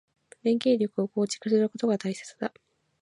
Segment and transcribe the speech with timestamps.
[0.41, 2.51] 連携力を構築することが大切だ。